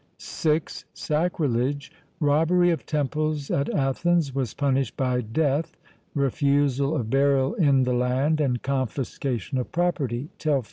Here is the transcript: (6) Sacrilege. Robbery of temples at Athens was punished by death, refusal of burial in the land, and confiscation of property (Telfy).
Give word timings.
(6) 0.17 0.85
Sacrilege. 0.95 1.91
Robbery 2.19 2.71
of 2.71 2.87
temples 2.87 3.51
at 3.51 3.69
Athens 3.71 4.33
was 4.33 4.55
punished 4.55 4.97
by 4.97 5.21
death, 5.21 5.77
refusal 6.15 6.95
of 6.95 7.11
burial 7.11 7.53
in 7.53 7.83
the 7.83 7.93
land, 7.93 8.41
and 8.41 8.63
confiscation 8.63 9.59
of 9.59 9.71
property 9.71 10.29
(Telfy). 10.39 10.59